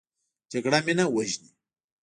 [0.51, 1.49] جګړه مینه وژني